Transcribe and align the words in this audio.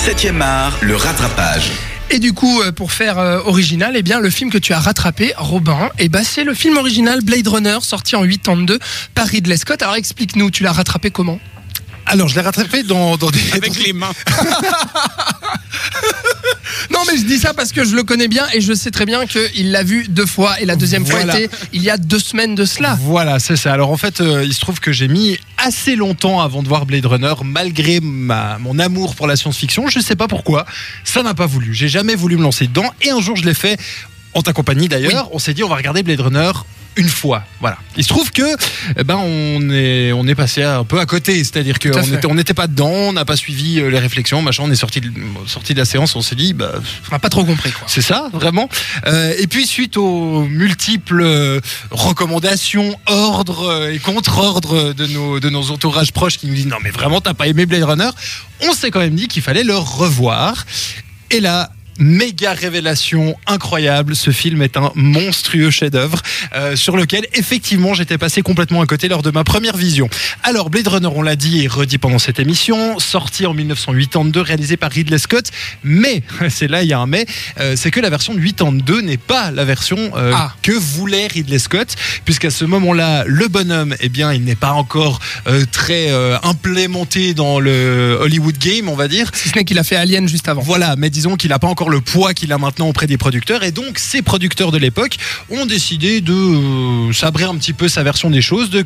7e 0.00 0.40
art, 0.40 0.78
le 0.80 0.96
rattrapage. 0.96 1.72
Et 2.08 2.18
du 2.18 2.32
coup, 2.32 2.62
euh, 2.62 2.72
pour 2.72 2.90
faire 2.90 3.18
euh, 3.18 3.40
original, 3.44 3.92
eh 3.96 4.02
bien, 4.02 4.18
le 4.18 4.30
film 4.30 4.50
que 4.50 4.56
tu 4.56 4.72
as 4.72 4.80
rattrapé, 4.80 5.34
Robin, 5.36 5.90
eh 5.98 6.08
ben, 6.08 6.24
c'est 6.24 6.42
le 6.42 6.54
film 6.54 6.78
original 6.78 7.20
Blade 7.20 7.46
Runner, 7.46 7.76
sorti 7.82 8.16
en 8.16 8.26
82 8.26 8.78
par 9.14 9.26
Ridley 9.26 9.58
Scott. 9.58 9.82
Alors 9.82 9.96
explique-nous, 9.96 10.50
tu 10.50 10.62
l'as 10.62 10.72
rattrapé 10.72 11.10
comment? 11.10 11.38
Alors, 12.06 12.28
je 12.28 12.34
l'ai 12.34 12.40
rattrapé 12.40 12.82
dans, 12.82 13.18
dans 13.18 13.30
des. 13.30 13.52
Avec 13.52 13.76
les 13.84 13.92
mains. 13.92 14.12
Mais 17.10 17.18
je 17.18 17.24
dis 17.24 17.38
ça 17.38 17.54
parce 17.54 17.72
que 17.72 17.84
je 17.84 17.96
le 17.96 18.02
connais 18.02 18.28
bien 18.28 18.44
et 18.54 18.60
je 18.60 18.72
sais 18.72 18.90
très 18.90 19.06
bien 19.06 19.26
qu'il 19.26 19.70
l'a 19.72 19.82
vu 19.82 20.06
deux 20.08 20.26
fois. 20.26 20.60
Et 20.60 20.64
la 20.66 20.76
deuxième 20.76 21.02
Voilà. 21.04 21.32
fois 21.32 21.40
était 21.40 21.50
il 21.72 21.82
y 21.82 21.90
a 21.90 21.96
deux 21.96 22.18
semaines 22.18 22.54
de 22.54 22.64
cela. 22.64 22.96
Voilà, 23.02 23.38
c'est 23.38 23.56
ça. 23.56 23.72
Alors 23.72 23.90
en 23.90 23.96
fait, 23.96 24.20
euh, 24.20 24.44
il 24.44 24.54
se 24.54 24.60
trouve 24.60 24.80
que 24.80 24.92
j'ai 24.92 25.08
mis 25.08 25.38
assez 25.58 25.96
longtemps 25.96 26.40
avant 26.40 26.62
de 26.62 26.68
voir 26.68 26.86
Blade 26.86 27.06
Runner, 27.06 27.34
malgré 27.44 28.00
ma, 28.00 28.58
mon 28.58 28.78
amour 28.78 29.14
pour 29.16 29.26
la 29.26 29.36
science-fiction. 29.36 29.88
Je 29.88 30.00
sais 30.00 30.16
pas 30.16 30.28
pourquoi, 30.28 30.66
ça 31.04 31.22
n'a 31.22 31.34
pas 31.34 31.46
voulu. 31.46 31.74
J'ai 31.74 31.88
jamais 31.88 32.14
voulu 32.14 32.36
me 32.36 32.42
lancer 32.42 32.66
dedans. 32.66 32.92
Et 33.02 33.10
un 33.10 33.20
jour, 33.20 33.36
je 33.36 33.44
l'ai 33.44 33.54
fait 33.54 33.78
en 34.34 34.42
ta 34.42 34.52
compagnie 34.52 34.88
d'ailleurs. 34.88 35.28
On 35.32 35.38
s'est 35.38 35.54
dit, 35.54 35.64
on 35.64 35.68
va 35.68 35.76
regarder 35.76 36.02
Blade 36.02 36.20
Runner 36.20 36.52
une 36.96 37.08
fois. 37.08 37.44
Voilà. 37.60 37.78
Il 37.96 38.04
se 38.04 38.08
trouve 38.08 38.30
que, 38.32 38.42
eh 38.96 39.04
ben, 39.04 39.16
on 39.16 39.70
est, 39.70 40.12
on 40.12 40.26
est 40.26 40.34
passé 40.34 40.62
un 40.62 40.84
peu 40.84 40.98
à 41.00 41.06
côté. 41.06 41.36
C'est-à-dire 41.44 41.78
qu'on 41.78 42.02
fait. 42.02 42.14
était, 42.14 42.26
on 42.26 42.34
n'était 42.34 42.54
pas 42.54 42.66
dedans, 42.66 42.90
on 42.90 43.12
n'a 43.12 43.24
pas 43.24 43.36
suivi 43.36 43.80
euh, 43.80 43.90
les 43.90 43.98
réflexions, 43.98 44.42
machin. 44.42 44.64
On 44.66 44.70
est 44.70 44.76
sorti 44.76 45.00
de, 45.00 45.10
sorti 45.46 45.74
de 45.74 45.78
la 45.78 45.84
séance, 45.84 46.16
on 46.16 46.22
s'est 46.22 46.36
dit, 46.36 46.52
bah, 46.52 46.72
On 47.10 47.14
n'a 47.14 47.18
pas 47.18 47.28
trop 47.28 47.44
compris, 47.44 47.70
quoi. 47.72 47.84
c'est 47.86 48.02
ça, 48.02 48.28
vraiment. 48.32 48.68
Euh, 49.06 49.34
et 49.38 49.46
puis 49.46 49.66
suite 49.66 49.96
aux 49.96 50.44
multiples 50.44 51.22
euh, 51.22 51.60
recommandations, 51.90 52.98
ordres 53.06 53.88
et 53.90 53.98
contre-ordres 53.98 54.92
de 54.92 55.06
nos, 55.06 55.40
de 55.40 55.50
nos 55.50 55.70
entourages 55.70 56.12
proches 56.12 56.38
qui 56.38 56.46
nous 56.46 56.54
disent 56.54 56.66
non 56.66 56.76
mais 56.82 56.90
vraiment 56.90 57.20
t'as 57.20 57.34
pas 57.34 57.46
aimé 57.46 57.66
Blade 57.66 57.82
Runner, 57.82 58.10
on 58.62 58.72
s'est 58.72 58.90
quand 58.90 59.00
même 59.00 59.14
dit 59.14 59.28
qu'il 59.28 59.42
fallait 59.42 59.64
le 59.64 59.76
revoir. 59.76 60.66
Et 61.30 61.40
là, 61.40 61.70
méga 62.00 62.52
révélation 62.52 63.36
incroyable, 63.46 64.16
ce 64.16 64.30
film 64.30 64.62
est 64.62 64.76
un 64.76 64.90
monstrueux 64.94 65.70
chef-d'œuvre 65.70 66.20
euh, 66.54 66.74
sur 66.74 66.96
lequel 66.96 67.26
effectivement 67.34 67.94
j'étais 67.94 68.18
passé 68.18 68.42
complètement 68.42 68.80
à 68.80 68.86
côté 68.86 69.08
lors 69.08 69.22
de 69.22 69.30
ma 69.30 69.44
première 69.44 69.76
vision. 69.76 70.08
Alors 70.42 70.70
Blade 70.70 70.88
Runner, 70.88 71.10
on 71.14 71.22
l'a 71.22 71.36
dit 71.36 71.62
et 71.62 71.68
redit 71.68 71.98
pendant 71.98 72.18
cette 72.18 72.40
émission, 72.40 72.98
sorti 72.98 73.46
en 73.46 73.54
1982, 73.54 74.40
réalisé 74.40 74.76
par 74.76 74.90
Ridley 74.90 75.18
Scott, 75.18 75.50
mais 75.84 76.22
c'est 76.48 76.68
là 76.68 76.82
il 76.82 76.88
y 76.88 76.92
a 76.92 76.98
un 76.98 77.06
mais, 77.06 77.26
euh, 77.58 77.74
c'est 77.76 77.90
que 77.90 78.00
la 78.00 78.10
version 78.10 78.34
de 78.34 78.40
82 78.40 79.00
n'est 79.02 79.16
pas 79.16 79.50
la 79.50 79.64
version 79.64 79.98
euh, 80.16 80.32
Ah. 80.34 80.54
que 80.62 80.72
voulait 80.72 81.26
Ridley 81.26 81.58
Scott, 81.58 81.94
puisqu'à 82.24 82.50
ce 82.50 82.64
moment-là, 82.64 83.24
le 83.26 83.48
bonhomme, 83.48 83.94
eh 84.00 84.08
bien, 84.08 84.32
il 84.32 84.44
n'est 84.44 84.54
pas 84.54 84.72
encore 84.72 85.18
euh, 85.46 85.64
très 85.70 86.10
euh, 86.10 86.38
implémenté 86.42 87.34
dans 87.34 87.58
le 87.60 88.18
Hollywood 88.20 88.56
game, 88.58 88.88
on 88.88 88.94
va 88.94 89.08
dire. 89.08 89.30
Si 89.34 89.48
ce 89.48 89.56
n'est 89.56 89.64
qu'il 89.64 89.78
a 89.78 89.84
fait 89.84 89.96
Alien 89.96 90.28
juste 90.28 90.48
avant. 90.48 90.62
Voilà, 90.62 90.94
mais 90.96 91.10
disons 91.10 91.36
qu'il 91.36 91.50
n'a 91.50 91.58
pas 91.58 91.68
encore 91.68 91.89
le 91.90 92.00
poids 92.00 92.34
qu'il 92.34 92.52
a 92.52 92.58
maintenant 92.58 92.88
auprès 92.88 93.06
des 93.06 93.18
producteurs. 93.18 93.62
Et 93.62 93.72
donc, 93.72 93.98
ces 93.98 94.22
producteurs 94.22 94.72
de 94.72 94.78
l'époque 94.78 95.16
ont 95.50 95.66
décidé 95.66 96.20
de 96.20 96.32
euh, 96.32 97.12
sabrer 97.12 97.44
un 97.44 97.56
petit 97.56 97.72
peu 97.72 97.88
sa 97.88 98.02
version 98.02 98.30
des 98.30 98.42
choses, 98.42 98.70
de 98.70 98.84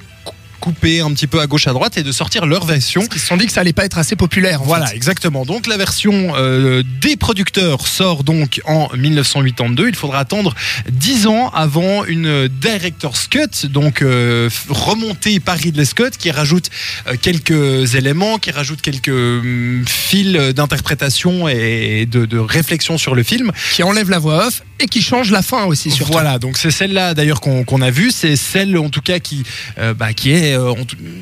couper 0.65 1.01
un 1.03 1.13
petit 1.13 1.27
peu 1.27 1.41
à 1.41 1.47
gauche 1.47 1.67
à 1.67 1.75
droite 1.75 1.99
et 1.99 2.03
de 2.03 2.11
sortir 2.11 2.47
leur 2.47 2.65
version. 2.65 3.03
Ils 3.15 3.21
se 3.21 3.27
sont 3.27 3.37
dit 3.37 3.45
que 3.45 3.53
ça 3.53 3.61
allait 3.61 3.75
pas 3.75 3.85
être 3.85 3.99
assez 3.99 4.17
populaire. 4.17 4.63
en 4.63 4.65
Voilà, 4.65 4.87
fait. 4.87 4.97
exactement. 4.97 5.45
Donc 5.45 5.67
la 5.67 5.77
version 5.77 6.33
euh, 6.39 6.83
des 7.03 7.17
producteurs 7.17 7.87
sort 7.87 8.25
donc 8.25 8.63
en 8.65 8.89
1982. 8.97 9.89
Il 9.89 9.95
faudra 9.95 10.21
attendre 10.21 10.55
10 10.91 11.27
ans 11.27 11.51
avant 11.51 12.07
une 12.07 12.49
director's 12.49 13.29
cut, 13.29 13.67
donc 13.69 14.01
euh, 14.01 14.49
remontée 14.71 15.39
par 15.39 15.59
Ridley 15.59 15.85
Scott, 15.85 16.17
qui 16.17 16.31
rajoute 16.31 16.71
euh, 17.09 17.17
quelques 17.21 17.95
éléments, 17.95 18.39
qui 18.39 18.51
rajoute 18.51 18.81
quelques 18.81 19.09
hum, 19.09 19.85
fils 19.87 20.33
d'interprétation 20.55 21.47
et 21.47 22.07
de, 22.11 22.25
de 22.25 22.39
réflexion 22.39 22.97
sur 22.97 23.15
le 23.15 23.23
film. 23.23 23.53
Qui 23.75 23.83
enlève 23.83 24.09
la 24.09 24.19
voix 24.19 24.47
off 24.47 24.63
et 24.81 24.87
qui 24.87 25.03
change 25.03 25.31
la 25.31 25.43
fin 25.43 25.65
aussi, 25.65 25.91
surtout. 25.91 26.13
Voilà, 26.13 26.39
donc 26.39 26.59
c'est 26.59 26.71
celle-là 26.71 27.15
d'ailleurs 27.15 27.41
qu'on 27.41 27.81
a 27.81 27.91
vue, 27.91 28.11
c'est 28.11 28.37
celle 28.37 28.77
en 28.77 28.91
tout 28.91 29.01
cas 29.01 29.21
qui, 29.21 29.45
euh, 29.79 29.95
bah, 29.95 30.13
qui 30.13 30.33
est 30.33 30.57
euh, 30.57 30.75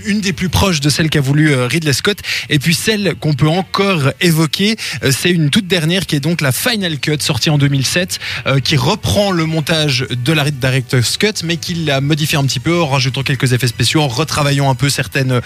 une 0.07 0.21
des 0.21 0.33
plus 0.33 0.49
proches 0.49 0.81
de 0.81 0.89
celle 0.89 1.11
qu'a 1.11 1.21
voulu 1.21 1.53
euh, 1.53 1.67
Ridley 1.67 1.93
Scott. 1.93 2.19
Et 2.49 2.59
puis 2.59 2.75
celle 2.75 3.15
qu'on 3.21 3.35
peut 3.35 3.49
encore 3.49 4.13
évoquer, 4.21 4.77
c'est 5.11 5.31
une 5.31 5.51
toute 5.51 5.67
dernière 5.67 6.07
qui 6.07 6.17
est 6.17 6.21
donc 6.21 6.41
la 6.41 6.53
Final 6.53 6.99
Cut 6.99 7.19
sortie 7.21 7.51
en 7.51 7.59
2007, 7.59 8.19
euh, 8.47 8.61
qui 8.61 8.77
reprend 8.77 9.31
le 9.31 9.45
montage 9.45 10.07
de 10.11 10.33
la 10.33 10.51
Director's 10.51 11.19
Cut, 11.19 11.45
mais 11.45 11.57
qui 11.57 11.75
l'a 11.75 12.01
modifié 12.01 12.39
un 12.39 12.45
petit 12.45 12.61
peu 12.61 12.81
en 12.81 12.89
rajoutant 12.89 13.23
quelques 13.23 13.53
effets 13.53 13.67
spéciaux, 13.67 14.01
en 14.01 14.09
retravaillant 14.09 14.71
un 14.71 14.75
peu 14.75 14.89
certaines, 14.89 15.41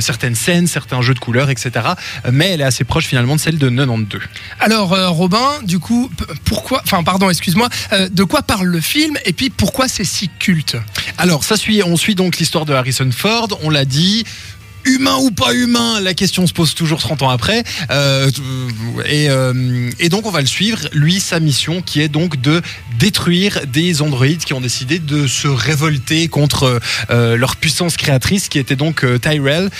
certaines 0.00 0.34
scènes, 0.34 0.66
certains 0.66 1.02
jeux 1.02 1.14
de 1.14 1.18
couleurs, 1.18 1.50
etc. 1.50 1.70
Mais 2.30 2.50
elle 2.50 2.60
est 2.60 2.64
assez 2.64 2.84
proche 2.84 3.06
finalement 3.06 3.36
de 3.36 3.40
celle 3.40 3.58
de 3.58 3.68
92. 3.68 4.20
Alors, 4.60 4.96
Robin, 5.10 5.60
du 5.64 5.78
coup, 5.78 6.10
pourquoi, 6.44 6.82
enfin, 6.84 7.02
pardon, 7.02 7.21
excuse-moi, 7.30 7.68
euh, 7.92 8.08
de 8.08 8.24
quoi 8.24 8.42
parle 8.42 8.66
le 8.66 8.80
film 8.80 9.16
et 9.24 9.32
puis 9.32 9.50
pourquoi 9.50 9.88
c'est 9.88 10.04
si 10.04 10.30
culte? 10.38 10.76
Alors, 11.18 11.44
ça 11.44 11.56
suit, 11.56 11.82
on 11.82 11.96
suit 11.96 12.14
donc 12.14 12.38
l'histoire 12.38 12.64
de 12.64 12.72
Harrison 12.72 13.10
Ford, 13.10 13.48
on 13.62 13.70
l'a 13.70 13.84
dit. 13.84 14.24
Humain 14.84 15.16
ou 15.20 15.30
pas 15.30 15.52
humain, 15.54 16.00
la 16.00 16.14
question 16.14 16.46
se 16.46 16.52
pose 16.52 16.74
toujours 16.74 17.00
30 17.00 17.22
ans 17.22 17.30
après. 17.30 17.62
Euh, 17.90 18.30
et, 19.08 19.28
euh, 19.30 19.90
et 20.00 20.08
donc 20.08 20.26
on 20.26 20.30
va 20.30 20.40
le 20.40 20.46
suivre, 20.46 20.80
lui, 20.92 21.20
sa 21.20 21.40
mission 21.40 21.82
qui 21.82 22.00
est 22.00 22.08
donc 22.08 22.40
de 22.40 22.60
détruire 22.98 23.60
des 23.66 24.02
androïdes 24.02 24.44
qui 24.44 24.54
ont 24.54 24.60
décidé 24.60 24.98
de 24.98 25.26
se 25.26 25.48
révolter 25.48 26.28
contre 26.28 26.80
euh, 27.10 27.36
leur 27.36 27.56
puissance 27.56 27.96
créatrice 27.96 28.48
qui 28.48 28.58
était 28.58 28.76
donc 28.76 29.04
euh, 29.04 29.18
Tyrell, 29.18 29.70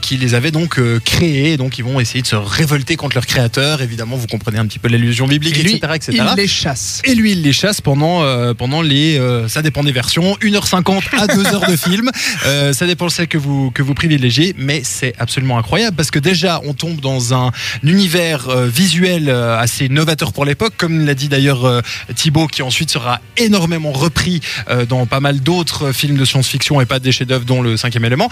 qui 0.00 0.16
les 0.16 0.34
avait 0.34 0.50
donc 0.50 0.78
créés. 1.04 1.56
Donc 1.56 1.78
ils 1.78 1.84
vont 1.84 2.00
essayer 2.00 2.22
de 2.22 2.26
se 2.26 2.36
révolter 2.36 2.96
contre 2.96 3.16
leur 3.16 3.26
créateur. 3.26 3.82
Évidemment, 3.82 4.16
vous 4.16 4.26
comprenez 4.26 4.58
un 4.58 4.66
petit 4.66 4.78
peu 4.78 4.88
l'allusion 4.88 5.26
biblique, 5.26 5.58
Et 5.58 5.62
lui, 5.62 5.74
etc. 5.74 5.92
etc. 5.96 6.24
il 6.30 6.36
les 6.36 6.48
chasse. 6.48 7.00
Et 7.04 7.14
lui, 7.14 7.32
il 7.32 7.42
les 7.42 7.52
chasse 7.52 7.80
pendant, 7.80 8.22
euh, 8.22 8.54
pendant 8.54 8.82
les. 8.82 9.18
euh, 9.18 9.48
ça 9.48 9.62
dépend 9.62 9.82
des 9.82 9.92
versions, 9.92 10.36
1h50 10.42 11.02
à 11.18 11.26
2 11.26 11.46
heures 11.46 11.68
de 11.68 11.76
film. 11.76 12.10
Euh, 12.46 12.72
ça 12.72 12.86
dépend 12.86 13.06
de 13.06 13.10
celle 13.10 13.28
que 13.28 13.38
vous, 13.38 13.70
que 13.70 13.82
vous 13.82 13.94
privilégiez, 13.94 14.41
mais 14.58 14.82
c'est 14.84 15.14
absolument 15.18 15.58
incroyable 15.58 15.96
parce 15.96 16.10
que 16.10 16.18
déjà, 16.18 16.60
on 16.64 16.74
tombe 16.74 17.00
dans 17.00 17.34
un 17.34 17.52
univers 17.82 18.48
euh, 18.48 18.66
visuel 18.66 19.28
euh, 19.28 19.58
assez 19.58 19.88
novateur 19.88 20.32
pour 20.32 20.44
l'époque, 20.44 20.74
comme 20.76 21.04
l'a 21.04 21.14
dit 21.14 21.28
d'ailleurs 21.28 21.64
euh, 21.64 21.80
Thibaut, 22.14 22.46
qui 22.46 22.62
ensuite 22.62 22.90
sera 22.90 23.20
énormément 23.36 23.92
repris 23.92 24.40
dans 24.88 25.06
pas 25.06 25.20
mal 25.20 25.40
d'autres 25.40 25.92
films 25.92 26.16
de 26.16 26.24
science-fiction 26.24 26.80
et 26.80 26.86
pas 26.86 26.98
des 26.98 27.12
chefs-d'œuvre, 27.12 27.44
dont 27.44 27.62
le 27.62 27.76
cinquième 27.76 28.04
élément. 28.04 28.28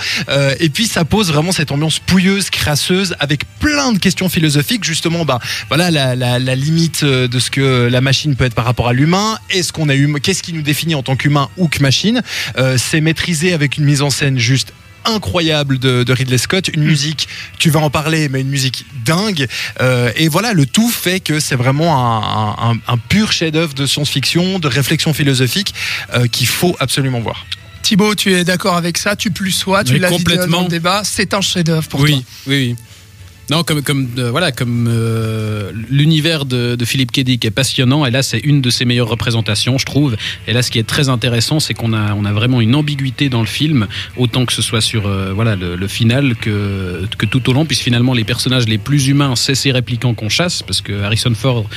Et 0.58 0.68
puis, 0.68 0.86
ça 0.86 1.04
pose 1.04 1.28
vraiment 1.28 1.52
cette 1.52 1.72
ambiance 1.72 1.98
pouilleuse, 1.98 2.50
crasseuse, 2.50 3.14
avec 3.18 3.44
plein 3.58 3.92
de 3.92 3.98
questions 3.98 4.28
philosophiques, 4.28 4.84
justement, 4.84 5.24
bah, 5.24 5.38
voilà 5.68 5.90
la, 5.90 6.38
limite 6.54 7.04
de 7.04 7.38
ce 7.38 7.50
que 7.50 7.88
la 7.90 8.00
machine 8.00 8.36
peut 8.36 8.44
être 8.44 8.54
par 8.54 8.64
rapport 8.64 8.88
à 8.88 8.92
l'humain. 8.92 9.38
Est-ce 9.50 9.72
qu'on 9.72 9.88
a 9.88 9.94
eu, 9.94 10.12
qu'est-ce 10.20 10.42
qui 10.42 10.52
nous 10.52 10.62
définit 10.62 10.94
en 10.94 11.02
tant 11.02 11.16
qu'humain 11.16 11.48
ou 11.56 11.68
que 11.68 11.80
machine? 11.82 12.22
C'est 12.76 13.00
maîtrisé 13.00 13.52
avec 13.52 13.78
une 13.78 13.84
mise 13.84 14.02
en 14.02 14.10
scène 14.10 14.38
juste 14.38 14.72
incroyable 15.04 15.78
de, 15.78 16.02
de 16.02 16.12
Ridley 16.12 16.38
Scott, 16.38 16.68
une 16.68 16.82
musique, 16.84 17.28
tu 17.58 17.70
vas 17.70 17.80
en 17.80 17.90
parler, 17.90 18.28
mais 18.28 18.40
une 18.40 18.48
musique 18.48 18.84
dingue. 19.04 19.46
Euh, 19.80 20.10
et 20.16 20.28
voilà, 20.28 20.52
le 20.52 20.66
tout 20.66 20.88
fait 20.90 21.20
que 21.20 21.40
c'est 21.40 21.56
vraiment 21.56 21.96
un, 21.96 22.70
un- 22.72 22.78
un 22.88 22.98
pur 22.98 23.32
chef-d'œuvre 23.32 23.74
de 23.74 23.86
science-fiction, 23.86 24.58
de 24.58 24.68
réflexion 24.68 25.12
philosophique 25.12 25.74
euh, 26.14 26.26
qu'il 26.26 26.46
faut 26.46 26.76
absolument 26.80 27.20
voir. 27.20 27.46
Thibaut, 27.82 28.14
tu 28.14 28.34
es 28.34 28.44
d'accord 28.44 28.76
avec 28.76 28.98
ça? 28.98 29.16
Tu 29.16 29.30
plus 29.30 29.52
sois, 29.52 29.84
tu 29.84 29.98
l'as 29.98 30.08
dit 30.08 30.12
dans 30.12 30.18
complètement. 30.18 30.62
le 30.62 30.68
débat, 30.68 31.02
c'est 31.02 31.32
un 31.34 31.40
chef-d'œuvre 31.40 31.88
pour 31.88 32.00
oui, 32.00 32.10
toi. 32.12 32.20
oui, 32.48 32.56
oui. 32.68 32.76
Non, 33.50 33.64
comme, 33.64 34.08
euh, 34.16 34.30
voilà, 34.30 34.52
comme 34.52 34.86
euh, 34.88 35.72
l'univers 35.90 36.44
de, 36.44 36.76
de 36.76 36.84
Philippe 36.84 37.10
Kedic 37.10 37.44
est 37.44 37.50
passionnant, 37.50 38.06
et 38.06 38.12
là, 38.12 38.22
c'est 38.22 38.38
une 38.38 38.60
de 38.60 38.70
ses 38.70 38.84
meilleures 38.84 39.08
représentations, 39.08 39.76
je 39.76 39.84
trouve. 39.84 40.16
Et 40.46 40.52
là, 40.52 40.62
ce 40.62 40.70
qui 40.70 40.78
est 40.78 40.86
très 40.86 41.08
intéressant, 41.08 41.58
c'est 41.58 41.74
qu'on 41.74 41.92
a, 41.92 42.14
vraiment 42.32 42.60
une 42.60 42.76
ambiguïté 42.76 43.28
dans 43.28 43.40
le 43.40 43.48
film, 43.48 43.88
autant 44.16 44.46
que 44.46 44.52
ce 44.52 44.62
soit 44.62 44.80
sur 44.80 45.08
euh, 45.08 45.32
voilà, 45.34 45.56
le, 45.56 45.88
final 45.88 46.36
que, 46.36 47.02
que 47.18 47.26
tout 47.26 47.50
au 47.50 47.52
long, 47.52 47.64
puisque 47.64 47.82
finalement, 47.82 48.14
les 48.14 48.22
personnages 48.22 48.68
les 48.68 48.78
plus 48.78 49.08
humains, 49.08 49.34
c'est 49.34 49.56
ces 49.56 49.72
répliquants 49.72 50.14
qu'on 50.14 50.28
chasse, 50.28 50.62
parce 50.62 50.80
que 50.80 51.02
Harrison 51.02 51.34
Ford 51.34 51.68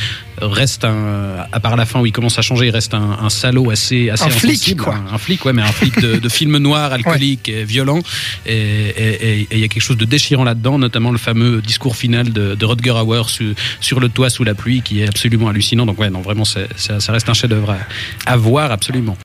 reste 0.45 0.84
un, 0.86 1.45
à 1.51 1.60
part 1.60 1.75
la 1.75 1.86
fin 1.86 2.00
où 2.00 2.06
il 2.06 2.12
commence 2.12 2.38
à 2.40 2.42
changer, 2.42 2.68
il 2.68 2.72
reste 2.72 2.94
un, 2.94 3.18
un 3.22 3.30
salaud 3.30 3.69
assez, 3.72 4.10
assez 4.10 4.25
Un 4.25 4.30
flic, 4.30 4.78
quoi. 4.78 4.95
Un, 4.95 5.13
un 5.16 5.18
flic, 5.18 5.44
ouais, 5.45 5.54
mais 5.54 5.62
un 5.62 5.72
flic 5.72 6.00
de, 6.01 6.18
de 6.18 6.30
film 6.38 6.57
noir, 6.57 6.92
alcoolique 6.94 7.50
et 7.50 7.63
violent. 7.63 8.00
Et 8.45 9.48
il 9.51 9.60
y 9.60 9.63
a 9.63 9.68
quelque 9.68 9.81
chose 9.81 9.98
de 9.98 10.06
déchirant 10.06 10.44
là-dedans, 10.44 10.78
notamment 10.80 11.12
le 11.12 11.18
fameux 11.18 11.62
discours 11.62 11.95
final 11.95 12.31
de, 12.31 12.56
de 12.56 12.66
Rutger 12.66 12.92
Hauer 12.92 13.24
su- 13.30 13.56
sur 13.80 14.00
le 14.00 14.10
toit 14.10 14.30
sous 14.30 14.44
la 14.44 14.56
pluie, 14.56 14.81
qui 14.81 15.01
est 15.01 15.07
absolument 15.07 15.50
hallucinant. 15.50 15.86
Donc 15.86 16.00
ouais, 16.00 16.10
non, 16.10 16.22
vraiment, 16.22 16.46
ça, 16.46 16.62
ça 16.75 17.12
reste 17.12 17.30
un 17.30 17.34
chef-d'œuvre 17.34 17.72
à, 17.72 18.31
à 18.31 18.36
voir 18.38 18.72
absolument. 18.72 19.18